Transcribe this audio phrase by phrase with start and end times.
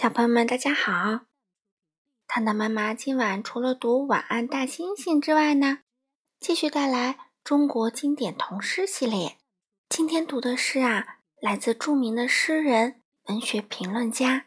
[0.00, 1.26] 小朋友们，大家好！
[2.26, 5.80] 糖糖妈妈今晚除了读《晚安大猩猩》之外呢，
[6.38, 9.36] 继续带来中国经典童诗系列。
[9.90, 14.46] 今天读的是啊，来自著名的诗人、文学评论家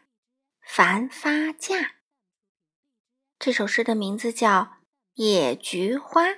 [0.60, 1.90] 樊发稼。
[3.38, 4.50] 这首诗的名字叫
[5.12, 6.30] 《野菊花》，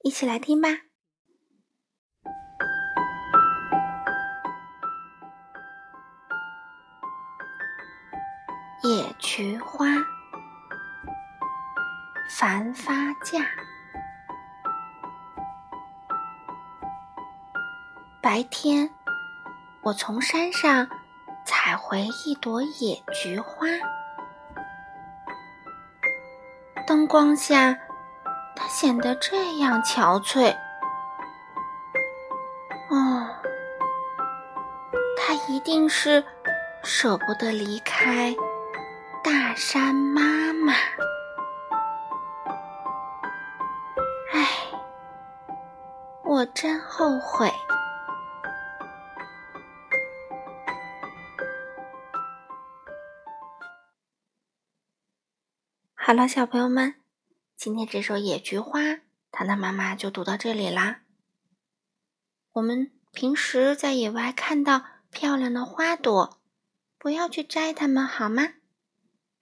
[0.00, 0.86] 一起来听吧。
[8.86, 9.86] 野菊花，
[12.28, 12.92] 繁发
[13.24, 13.40] 架。
[18.20, 18.90] 白天，
[19.80, 20.86] 我从山上
[21.46, 23.66] 采回一朵野菊花，
[26.86, 27.74] 灯光下，
[28.54, 30.54] 它显得这样憔悴。
[32.90, 33.30] 哦，
[35.16, 36.22] 它一定是
[36.82, 38.36] 舍不得离开。
[39.24, 40.74] 大山妈妈，
[44.30, 44.70] 唉，
[46.22, 47.50] 我真后悔。
[55.94, 56.96] 好了，小朋友们，
[57.56, 58.80] 今天这首《野菊花》，
[59.30, 61.00] 糖糖妈妈就读到这里啦。
[62.52, 66.38] 我们平时在野外看到漂亮的花朵，
[66.98, 68.48] 不要去摘它们，好吗？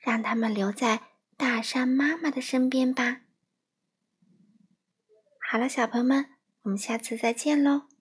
[0.03, 1.01] 让他们留在
[1.37, 3.23] 大山妈妈的身边吧。
[5.49, 6.27] 好了，小朋友们，
[6.63, 7.92] 我们下次再见喽。